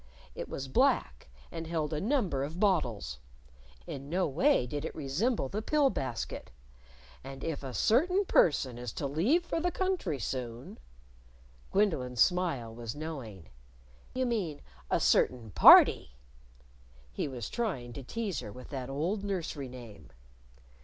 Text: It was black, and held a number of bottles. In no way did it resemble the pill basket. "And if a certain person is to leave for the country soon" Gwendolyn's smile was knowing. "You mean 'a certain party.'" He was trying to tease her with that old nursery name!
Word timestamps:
It 0.33 0.49
was 0.49 0.67
black, 0.67 1.29
and 1.51 1.67
held 1.67 1.93
a 1.93 2.01
number 2.01 2.43
of 2.43 2.59
bottles. 2.59 3.19
In 3.85 4.09
no 4.09 4.25
way 4.27 4.65
did 4.65 4.83
it 4.83 4.95
resemble 4.95 5.47
the 5.47 5.61
pill 5.61 5.91
basket. 5.91 6.49
"And 7.23 7.43
if 7.43 7.61
a 7.61 7.71
certain 7.75 8.25
person 8.25 8.79
is 8.79 8.93
to 8.93 9.05
leave 9.05 9.45
for 9.45 9.59
the 9.61 9.69
country 9.69 10.17
soon" 10.17 10.79
Gwendolyn's 11.71 12.19
smile 12.19 12.73
was 12.73 12.95
knowing. 12.95 13.49
"You 14.15 14.25
mean 14.25 14.61
'a 14.89 14.99
certain 14.99 15.51
party.'" 15.51 16.15
He 17.11 17.27
was 17.27 17.47
trying 17.47 17.93
to 17.93 18.01
tease 18.01 18.39
her 18.39 18.51
with 18.51 18.69
that 18.69 18.89
old 18.89 19.23
nursery 19.23 19.69
name! 19.69 20.09